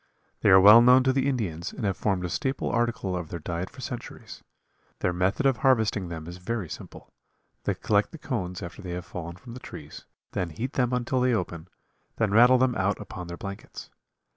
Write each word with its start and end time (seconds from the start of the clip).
They 0.39 0.49
are 0.49 0.59
well 0.59 0.81
known 0.81 1.03
to 1.03 1.13
the 1.13 1.29
Indians 1.29 1.71
and 1.71 1.85
have 1.85 1.95
formed 1.95 2.25
a 2.25 2.29
staple 2.29 2.71
article 2.71 3.15
of 3.15 3.29
their 3.29 3.37
diet 3.39 3.69
for 3.69 3.81
centuries. 3.81 4.43
Their 5.01 5.13
method 5.13 5.45
of 5.45 5.57
harvesting 5.57 6.07
them 6.07 6.25
is 6.25 6.37
very 6.37 6.67
simple. 6.69 7.13
They 7.65 7.75
collect 7.75 8.11
the 8.11 8.17
cones 8.17 8.63
after 8.63 8.81
they 8.81 8.93
have 8.93 9.05
fallen 9.05 9.35
from 9.35 9.53
the 9.53 9.59
trees, 9.59 10.05
then 10.31 10.49
heat 10.49 10.73
them 10.73 10.91
until 10.91 11.21
they 11.21 11.35
open, 11.35 11.67
then 12.15 12.31
rattle 12.31 12.57
them 12.57 12.73
out 12.73 12.99
upon 12.99 13.27
their 13.27 13.37
blankets. 13.37 13.91